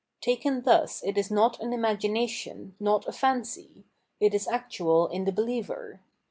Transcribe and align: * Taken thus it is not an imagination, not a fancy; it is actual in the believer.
* 0.15 0.19
Taken 0.19 0.63
thus 0.63 1.03
it 1.03 1.15
is 1.15 1.29
not 1.29 1.59
an 1.59 1.73
imagination, 1.73 2.75
not 2.79 3.05
a 3.07 3.11
fancy; 3.11 3.85
it 4.19 4.33
is 4.33 4.47
actual 4.47 5.05
in 5.05 5.25
the 5.25 5.31
believer. 5.31 6.01